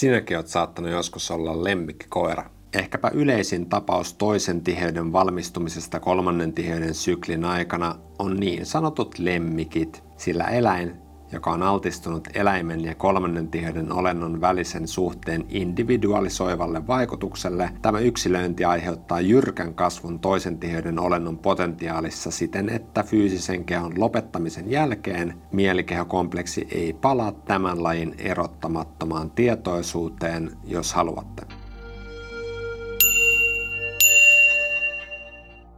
Sinäkin 0.00 0.36
oot 0.36 0.46
saattanut 0.46 0.90
joskus 0.90 1.30
olla 1.30 1.64
lemmikkikoira. 1.64 2.50
Ehkäpä 2.74 3.10
yleisin 3.14 3.68
tapaus 3.68 4.14
toisen 4.14 4.60
tiheyden 4.60 5.12
valmistumisesta 5.12 6.00
kolmannen 6.00 6.52
tiheyden 6.52 6.94
syklin 6.94 7.44
aikana 7.44 7.98
on 8.18 8.36
niin 8.36 8.66
sanotut 8.66 9.18
lemmikit, 9.18 10.04
sillä 10.16 10.44
eläin 10.44 10.96
joka 11.32 11.50
on 11.50 11.62
altistunut 11.62 12.28
eläimen 12.34 12.84
ja 12.84 12.94
kolmannen 12.94 13.48
tiheyden 13.48 13.92
olennon 13.92 14.40
välisen 14.40 14.88
suhteen 14.88 15.44
individualisoivalle 15.48 16.86
vaikutukselle, 16.86 17.70
tämä 17.82 17.98
yksilöinti 17.98 18.64
aiheuttaa 18.64 19.20
jyrkän 19.20 19.74
kasvun 19.74 20.18
toisen 20.18 20.58
tiheyden 20.58 20.98
olennon 20.98 21.38
potentiaalissa 21.38 22.30
siten, 22.30 22.68
että 22.68 23.02
fyysisen 23.02 23.64
kehon 23.64 23.92
lopettamisen 24.00 24.70
jälkeen 24.70 25.34
mielikehokompleksi 25.52 26.68
ei 26.70 26.92
palaa 26.92 27.32
tämän 27.32 27.82
lajin 27.82 28.14
erottamattomaan 28.18 29.30
tietoisuuteen, 29.30 30.50
jos 30.64 30.94
haluatte. 30.94 31.42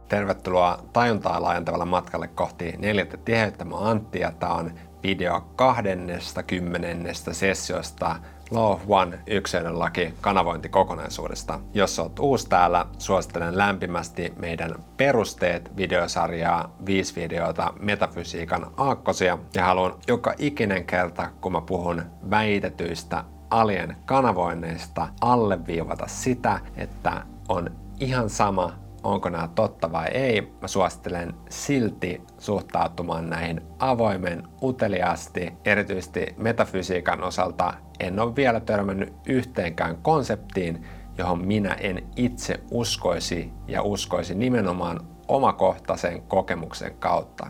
Tervetuloa 0.09 0.83
tajuntaa 0.93 1.41
laajentavalle 1.41 1.85
matkalle 1.85 2.27
kohti 2.27 2.73
neljättä 2.77 3.17
tiheyttä. 3.17 3.65
Mä 3.65 3.75
Antti 3.77 4.19
ja 4.19 4.31
tää 4.31 4.53
on 4.53 4.71
video 5.03 5.41
20. 5.55 7.13
sessiosta 7.13 8.15
Law 8.51 8.79
One 8.87 9.19
yksilön 9.27 9.79
laki 9.79 10.13
kanavointikokonaisuudesta. 10.21 11.59
Jos 11.73 11.99
olet 11.99 12.19
uusi 12.19 12.49
täällä, 12.49 12.85
suosittelen 12.97 13.57
lämpimästi 13.57 14.33
meidän 14.37 14.75
perusteet 14.97 15.77
videosarjaa, 15.77 16.75
viisi 16.85 17.15
videota 17.15 17.73
metafysiikan 17.79 18.67
aakkosia 18.77 19.37
ja 19.53 19.65
haluan 19.65 19.95
joka 20.07 20.33
ikinen 20.37 20.85
kerta, 20.85 21.29
kun 21.41 21.51
mä 21.51 21.61
puhun 21.61 22.01
väitetyistä 22.29 23.23
alien 23.49 23.95
kanavoinneista, 24.05 25.07
alleviivata 25.21 26.07
sitä, 26.07 26.59
että 26.75 27.25
on 27.49 27.71
ihan 27.99 28.29
sama, 28.29 28.82
onko 29.03 29.29
nämä 29.29 29.49
totta 29.55 29.91
vai 29.91 30.07
ei, 30.07 30.41
mä 30.61 30.67
suosittelen 30.67 31.33
silti 31.49 32.21
suhtautumaan 32.37 33.29
näihin 33.29 33.61
avoimen, 33.79 34.43
uteliaasti, 34.61 35.53
erityisesti 35.65 36.35
metafysiikan 36.37 37.23
osalta 37.23 37.73
en 37.99 38.19
ole 38.19 38.35
vielä 38.35 38.59
törmännyt 38.59 39.13
yhteenkään 39.27 39.97
konseptiin, 39.97 40.85
johon 41.17 41.45
minä 41.45 41.73
en 41.73 42.03
itse 42.15 42.59
uskoisi 42.71 43.51
ja 43.67 43.81
uskoisi 43.81 44.35
nimenomaan 44.35 44.99
omakohtaisen 45.27 46.21
kokemuksen 46.21 46.95
kautta. 46.99 47.47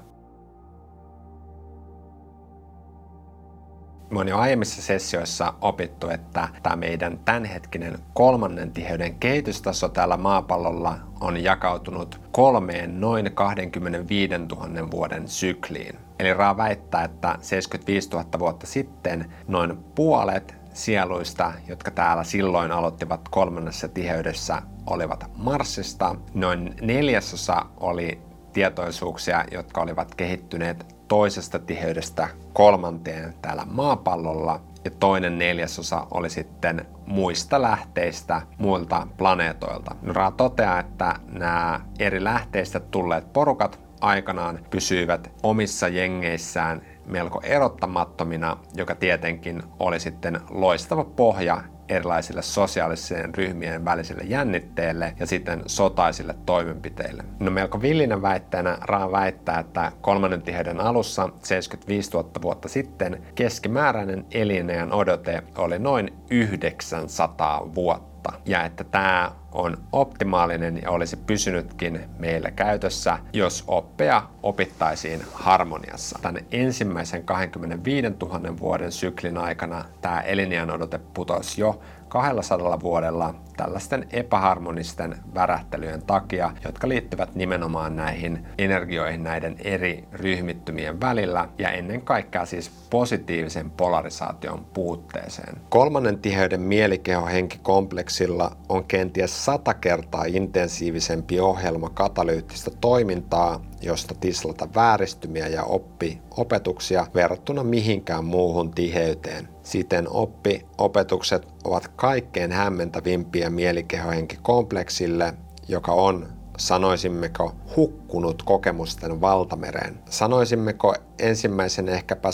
Me 4.14 4.20
on 4.20 4.28
jo 4.28 4.38
aiemmissa 4.38 4.82
sessioissa 4.82 5.54
opittu, 5.62 6.10
että 6.10 6.48
tämä 6.64 6.76
meidän 6.76 7.20
tämänhetkinen 7.26 8.00
kolmannen 8.14 8.72
tiheyden 8.72 9.16
kehitystaso 9.16 9.90
täällä 9.90 10.18
maapallolla 10.18 10.98
on 11.22 11.44
jakautunut 11.44 12.22
kolmeen 12.32 13.02
noin 13.02 13.32
25 13.34 14.34
000 14.38 14.92
vuoden 14.92 15.28
sykliin. 15.28 15.96
Eli 16.20 16.34
Raa 16.34 16.58
väittää, 16.58 17.04
että 17.04 17.38
75 17.42 18.10
000 18.10 18.26
vuotta 18.40 18.68
sitten 18.68 19.34
noin 19.48 19.78
puolet 19.96 20.56
sieluista, 20.74 21.54
jotka 21.68 21.92
täällä 21.92 22.24
silloin 22.24 22.72
aloittivat 22.72 23.30
kolmannessa 23.30 23.88
tiheydessä, 23.88 24.62
olivat 24.86 25.26
Marsista. 25.38 26.16
Noin 26.34 26.76
neljäsosa 26.82 27.66
oli 27.78 28.22
tietoisuuksia, 28.54 29.46
jotka 29.52 29.82
olivat 29.82 30.16
kehittyneet 30.16 30.96
toisesta 31.08 31.60
tiheydestä 31.60 32.28
kolmanteen 32.54 33.34
täällä 33.42 33.64
maapallolla 33.66 34.62
ja 34.86 34.92
toinen 34.92 35.38
neljäsosa 35.38 36.08
oli 36.12 36.30
sitten 36.30 36.86
muista 37.06 37.62
lähteistä, 37.62 38.42
muilta 38.58 39.08
planeetoilta. 39.18 39.96
Ra 40.08 40.32
toteaa, 40.32 40.80
että 40.80 41.16
nämä 41.32 41.82
eri 42.00 42.24
lähteistä 42.24 42.80
tulleet 42.80 43.34
porukat 43.34 43.80
aikanaan 44.02 44.60
pysyivät 44.70 45.32
omissa 45.44 45.88
jengeissään 45.88 46.82
melko 47.06 47.42
erottamattomina, 47.44 48.58
joka 48.76 48.96
tietenkin 48.96 49.64
oli 49.80 50.00
sitten 50.00 50.42
loistava 50.50 51.04
pohja 51.04 51.64
erilaisille 51.90 52.42
sosiaalisen 52.42 53.36
ryhmien 53.36 53.86
välisille 53.86 54.24
jännitteille 54.24 55.14
ja 55.20 55.26
sitten 55.26 55.62
sotaisille 55.66 56.36
toimenpiteille. 56.46 57.24
No 57.40 57.52
melko 57.52 57.82
villinä 57.82 58.22
väitteenä 58.22 58.78
Raa 58.82 59.12
väittää, 59.12 59.60
että 59.60 59.92
kolmannen 60.02 60.42
tiheyden 60.42 60.80
alussa 60.80 61.30
75 61.44 62.12
000 62.12 62.30
vuotta 62.42 62.68
sitten 62.68 63.24
keskimääräinen 63.36 64.26
elinajan 64.32 64.94
odote 64.94 65.44
oli 65.58 65.80
noin 65.80 66.14
900 66.30 67.76
vuotta 67.76 68.14
vuotta 68.24 68.42
ja 68.46 68.66
että 68.66 68.84
tämä 68.84 69.32
on 69.54 69.78
optimaalinen 69.92 70.82
ja 70.82 70.92
olisi 70.92 71.16
pysynytkin 71.16 72.10
meillä 72.20 72.52
käytössä, 72.52 73.18
jos 73.34 73.64
oppeja 73.68 74.30
opittaisiin 74.44 75.22
harmoniassa. 75.34 76.20
Tämän 76.22 76.44
ensimmäisen 76.52 77.24
25 77.24 78.08
000 78.22 78.60
vuoden 78.60 78.92
syklin 78.92 79.38
aikana 79.38 79.86
tämä 80.02 80.22
eliniän 80.22 80.72
odote 80.72 81.00
putosi 81.14 81.62
jo 81.62 81.80
200 82.14 82.80
vuodella 82.80 83.34
tällaisten 83.58 84.08
epäharmonisten 84.12 85.16
värähtelyjen 85.36 86.02
takia, 86.02 86.52
jotka 86.66 86.90
liittyvät 86.90 87.36
nimenomaan 87.36 87.96
näihin 87.96 88.46
energioihin 88.58 89.24
näiden 89.24 89.56
eri 89.60 90.04
ryhmittymien 90.12 91.02
välillä 91.02 91.50
ja 91.58 91.70
ennen 91.70 92.02
kaikkea 92.02 92.46
siis 92.46 92.72
positiivisen 92.90 93.72
polarisaation 93.72 94.66
puutteeseen. 94.74 95.58
Kolmannen 95.70 96.20
tiheyden 96.20 96.62
mielikehohenkikompleksilla 96.62 98.52
on 98.70 98.84
kenties 98.84 99.46
sata 99.46 99.74
kertaa 99.74 100.26
intensiivisempi 100.28 101.40
ohjelma 101.40 101.90
katalyyttistä 101.90 102.72
toimintaa, 102.82 103.62
josta 103.84 104.16
tislata 104.20 104.68
vääristymiä 104.76 105.48
ja 105.48 105.64
oppi 105.64 106.22
opetuksia 106.38 107.08
verrattuna 107.16 107.64
mihinkään 107.64 108.26
muuhun 108.26 108.72
tiheyteen. 108.72 109.50
Siten 109.64 110.10
oppi-opetukset 110.10 111.48
ovat 111.64 111.88
kaikkein 111.88 112.52
hämmentävimpiä 112.52 113.50
mielikehohenkikompleksille, 113.50 115.34
joka 115.68 115.92
on 115.92 116.28
sanoisimmeko 116.58 117.56
hukkunut 117.76 118.44
kokemusten 118.44 119.22
valtamereen. 119.22 120.00
Sanoisimmeko 120.10 120.96
ensimmäisen 121.20 121.90
ehkäpä 121.90 122.30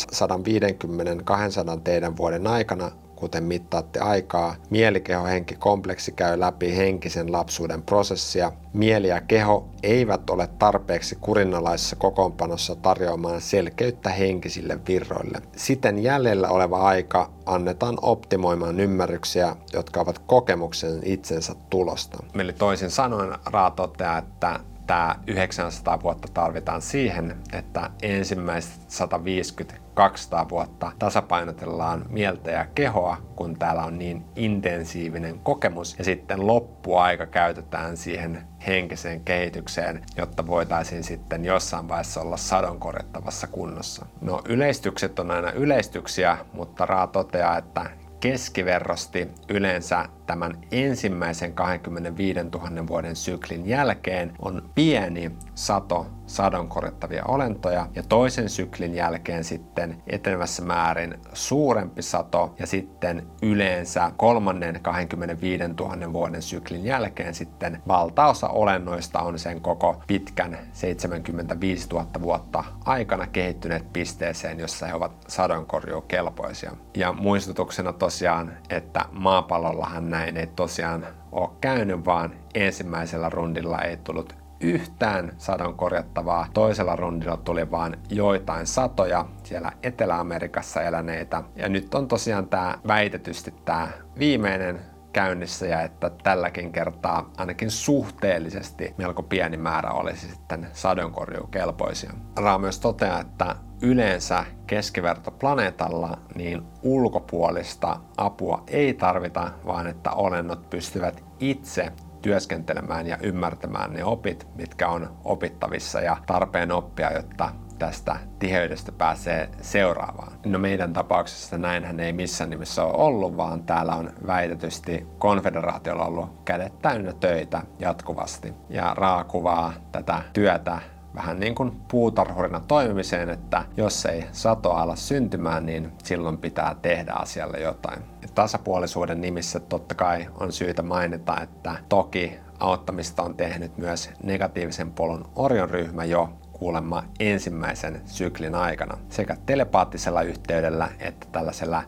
150-200 1.78 1.80
teidän 1.84 2.18
vuoden 2.18 2.48
aikana 2.48 2.92
kuten 3.20 3.44
mittaatte 3.44 4.00
aikaa, 4.00 4.56
mielikehohenki 4.70 5.56
kompleksi 5.56 6.12
käy 6.12 6.40
läpi 6.40 6.76
henkisen 6.76 7.32
lapsuuden 7.32 7.82
prosessia. 7.82 8.52
Mieli 8.74 9.08
ja 9.08 9.22
keho 9.22 9.70
eivät 9.84 10.30
ole 10.30 10.48
tarpeeksi 10.48 11.18
kurinalaisessa 11.22 11.96
kokoonpanossa 11.96 12.76
tarjoamaan 12.76 13.42
selkeyttä 13.42 14.10
henkisille 14.10 14.80
virroille. 14.88 15.42
Siten 15.56 16.04
jäljellä 16.04 16.50
oleva 16.50 16.82
aika 16.82 17.32
annetaan 17.46 17.98
optimoimaan 18.02 18.80
ymmärryksiä, 18.80 19.56
jotka 19.74 20.02
ovat 20.02 20.20
kokemuksen 20.20 21.00
itsensä 21.04 21.56
tulosta. 21.70 22.24
Eli 22.40 22.54
toisin 22.54 22.90
sanoen 22.90 23.38
Raa 23.46 23.72
toteaa, 23.72 24.18
että 24.18 24.60
tämä 24.90 25.16
900 25.28 26.02
vuotta 26.02 26.28
tarvitaan 26.34 26.82
siihen, 26.82 27.36
että 27.54 27.90
ensimmäiset 28.02 28.92
150 28.92 29.76
200 29.94 30.50
vuotta 30.50 30.92
tasapainotellaan 31.00 32.06
mieltä 32.10 32.52
ja 32.52 32.66
kehoa, 32.76 33.18
kun 33.36 33.60
täällä 33.60 33.84
on 33.84 34.00
niin 34.00 34.26
intensiivinen 34.36 35.40
kokemus. 35.40 35.96
Ja 35.98 36.04
sitten 36.04 36.48
loppuaika 36.48 37.26
käytetään 37.26 37.98
siihen 37.98 38.44
henkiseen 38.68 39.22
kehitykseen, 39.22 40.02
jotta 40.18 40.48
voitaisiin 40.48 41.04
sitten 41.04 41.46
jossain 41.46 41.88
vaiheessa 41.88 42.22
olla 42.22 42.38
sadonkorjattavassa 42.38 43.48
kunnossa. 43.48 44.06
No 44.22 44.42
yleistykset 44.48 45.20
on 45.20 45.32
aina 45.32 45.52
yleistyksiä, 45.52 46.38
mutta 46.54 46.86
Raa 46.86 47.08
toteaa, 47.08 47.58
että 47.58 47.86
keskiverrosti 48.20 49.28
yleensä 49.50 50.06
tämän 50.26 50.58
ensimmäisen 50.72 51.54
25 51.54 52.40
000 52.40 52.88
vuoden 52.88 53.16
syklin 53.16 53.68
jälkeen 53.70 54.34
on 54.40 54.70
pieni 54.76 55.32
sato 55.56 56.08
sadonkorjattavia 56.30 57.26
olentoja 57.26 57.88
ja 57.96 58.04
toisen 58.04 58.50
syklin 58.50 58.96
jälkeen 58.96 59.44
sitten 59.44 60.04
etenevässä 60.08 60.64
määrin 60.64 61.20
suurempi 61.34 62.02
sato 62.02 62.56
ja 62.60 62.68
sitten 62.68 63.28
yleensä 63.42 64.12
kolmannen 64.18 64.80
25 64.82 65.64
000 65.68 66.14
vuoden 66.14 66.42
syklin 66.42 66.84
jälkeen 66.84 67.34
sitten 67.34 67.82
valtaosa 67.88 68.48
olennoista 68.48 69.20
on 69.20 69.40
sen 69.40 69.62
koko 69.62 70.04
pitkän 70.08 70.58
75 70.74 71.90
000 71.90 72.06
vuotta 72.22 72.64
aikana 72.86 73.28
kehittyneet 73.28 73.94
pisteeseen, 73.94 74.60
jossa 74.60 74.86
he 74.86 74.94
ovat 74.94 75.12
sadonkorjuukelpoisia. 75.28 76.72
Ja 76.98 77.14
muistutuksena 77.14 77.94
tosiaan, 77.94 78.58
että 78.70 79.06
maapallollahan 79.12 80.10
näin 80.10 80.38
ei 80.38 80.48
tosiaan 80.48 81.08
ole 81.32 81.50
käynyt, 81.62 82.06
vaan 82.06 82.36
ensimmäisellä 82.54 83.30
rundilla 83.30 83.82
ei 83.82 83.98
tullut 83.98 84.49
yhtään 84.62 85.32
sadon 85.38 85.76
korjattavaa. 85.76 86.48
Toisella 86.54 86.96
rundilla 86.96 87.38
tuli 87.38 87.72
vain 87.72 87.98
joitain 88.10 88.68
satoja 88.68 89.26
siellä 89.44 89.72
Etelä-Amerikassa 89.84 90.82
eläneitä. 90.82 91.44
Ja 91.56 91.70
nyt 91.70 91.96
on 91.96 92.08
tosiaan 92.08 92.48
tämä 92.48 92.76
väitetysti 92.88 93.54
tämä 93.66 93.88
viimeinen 94.20 94.80
käynnissä 95.14 95.66
ja 95.66 95.82
että 95.82 96.10
tälläkin 96.24 96.72
kertaa 96.72 97.32
ainakin 97.38 97.72
suhteellisesti 97.72 98.94
melko 98.98 99.24
pieni 99.24 99.58
määrä 99.58 99.92
olisi 99.92 100.28
sitten 100.28 100.68
sadonkorjuukelpoisia. 100.74 102.12
Raa 102.38 102.60
myös 102.60 102.80
toteaa, 102.80 103.22
että 103.22 103.56
yleensä 103.82 104.46
keskivertoplaneetalla 104.68 106.18
niin 106.36 106.62
ulkopuolista 106.84 108.00
apua 108.18 108.64
ei 108.68 108.94
tarvita, 108.94 109.52
vaan 109.66 109.88
että 109.88 110.12
olennot 110.12 110.70
pystyvät 110.70 111.24
itse 111.40 111.92
työskentelemään 112.22 113.08
ja 113.08 113.18
ymmärtämään 113.24 113.94
ne 113.94 114.04
opit, 114.04 114.48
mitkä 114.56 114.90
on 114.90 115.18
opittavissa 115.24 116.02
ja 116.02 116.18
tarpeen 116.26 116.72
oppia, 116.72 117.14
jotta 117.14 117.50
tästä 117.80 118.18
tiheydestä 118.40 118.92
pääsee 118.92 119.50
seuraavaan. 119.62 120.32
No 120.46 120.60
meidän 120.60 120.94
tapauksessa 120.94 121.58
näinhän 121.58 122.00
ei 122.00 122.14
missään 122.14 122.50
nimessä 122.50 122.84
ole 122.84 122.94
ollut, 122.94 123.38
vaan 123.38 123.64
täällä 123.64 123.96
on 123.96 124.12
väitetysti 124.28 125.08
konfederaatiolla 125.20 126.06
ollut 126.06 126.42
kädet 126.46 126.80
täynnä 126.82 127.14
töitä 127.14 127.62
jatkuvasti. 127.80 128.54
Ja 128.70 128.94
Raa 128.98 129.24
kuvaa 129.24 129.74
tätä 129.92 130.22
työtä 130.34 130.82
vähän 131.16 131.40
niin 131.40 131.56
kuin 131.56 131.72
puutarhurina 131.92 132.60
toimimiseen, 132.60 133.30
että 133.30 133.64
jos 133.78 134.06
ei 134.06 134.26
satoa 134.32 134.82
ala 134.82 134.96
syntymään, 134.96 135.66
niin 135.66 135.92
silloin 136.04 136.38
pitää 136.38 136.76
tehdä 136.82 137.14
asialle 137.14 137.60
jotain. 137.60 138.04
Tasapuolisuuden 138.40 139.22
nimissä 139.22 139.60
totta 139.60 139.96
kai 139.96 140.28
on 140.40 140.52
syytä 140.52 140.82
mainita, 140.82 141.42
että 141.42 141.76
toki 141.90 142.40
auttamista 142.60 143.24
on 143.24 143.36
tehnyt 143.36 143.78
myös 143.78 144.10
negatiivisen 144.24 144.92
polun 144.92 145.30
Orion 145.36 145.70
ryhmä 145.70 146.06
jo 146.06 146.30
kuulemma 146.52 147.04
ensimmäisen 147.20 148.02
syklin 148.06 148.56
aikana 148.56 148.98
sekä 149.10 149.38
telepaattisella 149.46 150.22
yhteydellä 150.22 150.90
että 151.00 151.28
tällaisella 151.32 151.84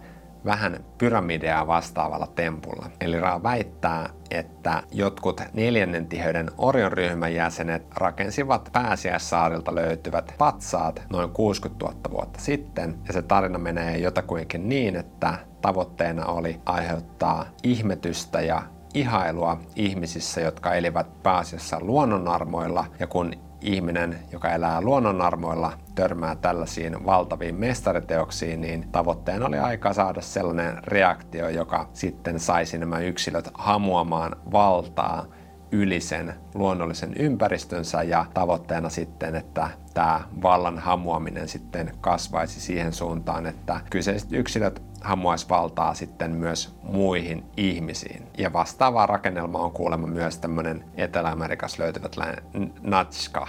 vähän 0.46 0.86
pyramideaa 0.98 1.68
vastaavalla 1.68 2.28
tempulla. 2.28 2.90
Eli 3.02 3.20
Ra 3.20 3.44
väittää, 3.44 4.10
että 4.32 4.84
jotkut 4.92 5.42
neljännen 5.54 6.08
tiheyden 6.08 6.52
Orion 6.58 6.92
ryhmän 6.92 7.34
jäsenet 7.34 7.84
rakensivat 7.96 8.70
pääsiäissaarilta 8.74 9.76
löytyvät 9.76 10.34
patsaat 10.38 11.02
noin 11.10 11.30
60 11.30 11.86
000 11.86 11.98
vuotta 12.12 12.40
sitten. 12.40 12.96
Ja 13.08 13.14
se 13.14 13.22
tarina 13.22 13.60
menee 13.60 13.98
jotakuinkin 13.98 14.70
niin, 14.70 14.96
että 14.96 15.38
tavoitteena 15.62 16.26
oli 16.26 16.60
aiheuttaa 16.66 17.46
ihmetystä 17.64 18.42
ja 18.42 18.62
ihailua 18.94 19.60
ihmisissä, 19.76 20.42
jotka 20.42 20.74
elivät 20.74 21.24
pääasiassa 21.24 21.78
luonnonarmoilla, 21.82 22.86
ja 23.00 23.08
kun 23.08 23.34
ihminen, 23.62 24.20
joka 24.32 24.50
elää 24.50 24.82
luonnonarmoilla, 24.82 25.74
törmää 25.96 26.36
tällaisiin 26.36 27.06
valtaviin 27.06 27.56
mestariteoksiin, 27.56 28.62
niin 28.62 28.88
tavoitteena 28.92 29.46
oli 29.46 29.60
aika 29.60 29.94
saada 29.94 30.22
sellainen 30.22 30.78
reaktio, 30.84 31.50
joka 31.50 31.90
sitten 31.94 32.40
saisi 32.40 32.78
nämä 32.78 33.00
yksilöt 33.00 33.50
hamuamaan 33.54 34.36
valtaa 34.52 35.26
yli 35.72 36.02
sen 36.02 36.34
luonnollisen 36.54 37.14
ympäristönsä 37.20 38.04
ja 38.04 38.26
tavoitteena 38.34 38.90
sitten, 38.90 39.36
että 39.36 39.70
tämä 39.94 40.22
vallan 40.42 40.80
hamuaminen 40.80 41.48
sitten 41.48 41.94
kasvaisi 42.02 42.60
siihen 42.60 42.94
suuntaan, 42.94 43.46
että 43.46 43.82
kyseiset 43.90 44.34
yksilöt 44.34 44.82
hamuaisi 45.02 45.50
valtaa 45.50 45.94
sitten 45.94 46.32
myös 46.32 46.76
muihin 46.84 47.44
ihmisiin. 47.58 48.28
Ja 48.38 48.54
vastaava 48.54 49.06
rakennelma 49.06 49.60
on 49.60 49.72
kuulemma 49.72 50.08
myös 50.08 50.38
tämmöinen 50.38 50.84
Etelä-Amerikassa 50.96 51.84
löytyvät 51.84 52.16
Natska 52.82 53.48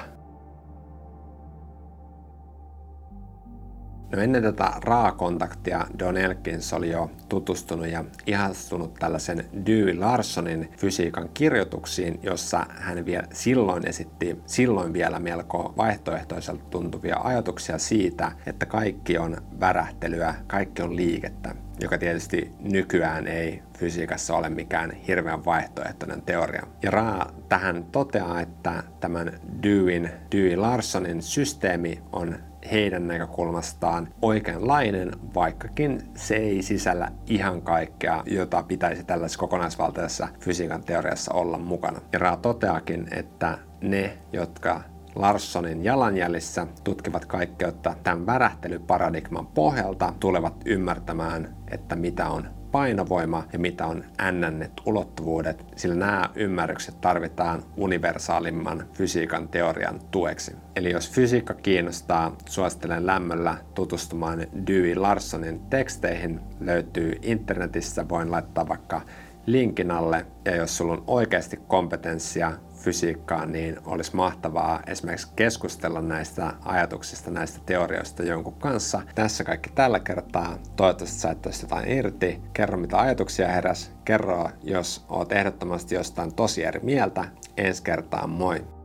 No 4.12 4.22
ennen 4.22 4.42
tätä 4.42 4.72
raakontaktia 4.80 5.86
Don 5.98 6.16
Elkins 6.16 6.72
oli 6.72 6.90
jo 6.90 7.10
tutustunut 7.28 7.86
ja 7.86 8.04
ihastunut 8.26 8.94
tällaisen 8.94 9.44
Dewey 9.66 9.98
Larsonin 9.98 10.70
fysiikan 10.76 11.28
kirjoituksiin, 11.34 12.20
jossa 12.22 12.66
hän 12.70 13.06
vielä 13.06 13.26
silloin 13.32 13.88
esitti 13.88 14.38
silloin 14.46 14.92
vielä 14.92 15.18
melko 15.18 15.74
vaihtoehtoiselta 15.76 16.64
tuntuvia 16.70 17.16
ajatuksia 17.24 17.78
siitä, 17.78 18.32
että 18.46 18.66
kaikki 18.66 19.18
on 19.18 19.36
värähtelyä, 19.60 20.34
kaikki 20.46 20.82
on 20.82 20.96
liikettä 20.96 21.54
joka 21.80 21.98
tietysti 21.98 22.52
nykyään 22.60 23.26
ei 23.26 23.62
fysiikassa 23.78 24.36
ole 24.36 24.48
mikään 24.48 24.90
hirveän 24.90 25.44
vaihtoehtoinen 25.44 26.22
teoria. 26.22 26.62
Ja 26.82 26.90
Ra 26.90 27.26
tähän 27.48 27.84
toteaa, 27.92 28.40
että 28.40 28.82
tämän 29.00 29.32
Deweyn, 29.62 30.10
Dewey 30.32 30.56
Larsonin 30.56 31.22
systeemi 31.22 32.02
on 32.12 32.38
heidän 32.70 33.08
näkökulmastaan 33.08 34.08
oikeanlainen, 34.22 35.12
vaikkakin 35.34 36.00
se 36.14 36.36
ei 36.36 36.62
sisällä 36.62 37.08
ihan 37.26 37.62
kaikkea, 37.62 38.22
jota 38.26 38.62
pitäisi 38.62 39.04
tällaisessa 39.04 39.40
kokonaisvaltaisessa 39.40 40.28
fysiikan 40.40 40.84
teoriassa 40.84 41.34
olla 41.34 41.58
mukana. 41.58 42.00
Ja 42.12 42.18
Ra 42.18 42.36
toteakin, 42.36 43.08
että 43.10 43.58
ne, 43.80 44.18
jotka 44.32 44.80
Larssonin 45.14 45.84
jalanjäljissä 45.84 46.66
tutkivat 46.84 47.24
kaikkeutta 47.24 47.96
tämän 48.02 48.26
värähtelyparadigman 48.26 49.46
pohjalta, 49.46 50.14
tulevat 50.20 50.54
ymmärtämään, 50.66 51.56
että 51.70 51.96
mitä 51.96 52.28
on 52.28 52.61
painovoima 52.72 53.44
ja 53.52 53.58
mitä 53.58 53.86
on 53.86 54.04
nnnet 54.32 54.72
ulottuvuudet, 54.86 55.64
sillä 55.76 55.94
nämä 55.94 56.30
ymmärrykset 56.34 57.00
tarvitaan 57.00 57.62
universaalimman 57.76 58.86
fysiikan 58.92 59.48
teorian 59.48 60.00
tueksi. 60.10 60.56
Eli 60.76 60.90
jos 60.90 61.10
fysiikka 61.10 61.54
kiinnostaa, 61.54 62.36
suosittelen 62.48 63.06
lämmöllä 63.06 63.56
tutustumaan 63.74 64.46
Dewey 64.66 64.94
Larsonin 64.94 65.60
teksteihin. 65.60 66.40
Löytyy 66.60 67.18
internetissä, 67.22 68.08
voin 68.08 68.30
laittaa 68.30 68.68
vaikka 68.68 69.00
linkin 69.46 69.90
alle. 69.90 70.26
Ja 70.44 70.56
jos 70.56 70.76
sulla 70.76 70.92
on 70.92 71.04
oikeasti 71.06 71.56
kompetenssia 71.68 72.52
fysiikkaan, 72.82 73.52
niin 73.52 73.78
olisi 73.84 74.16
mahtavaa 74.16 74.80
esimerkiksi 74.86 75.32
keskustella 75.36 76.00
näistä 76.00 76.52
ajatuksista, 76.64 77.30
näistä 77.30 77.60
teorioista 77.66 78.22
jonkun 78.22 78.54
kanssa. 78.54 79.02
Tässä 79.14 79.44
kaikki 79.44 79.70
tällä 79.74 80.00
kertaa. 80.00 80.58
Toivottavasti 80.76 81.18
sait 81.18 81.42
tästä 81.42 81.64
jotain 81.64 81.90
irti. 81.90 82.40
Kerro 82.52 82.78
mitä 82.78 82.98
ajatuksia 82.98 83.48
heräs. 83.48 83.92
Kerro, 84.04 84.50
jos 84.62 85.04
oot 85.08 85.32
ehdottomasti 85.32 85.94
jostain 85.94 86.34
tosi 86.34 86.64
eri 86.64 86.80
mieltä. 86.82 87.24
Ensi 87.56 87.82
kertaan, 87.82 88.30
moi! 88.30 88.81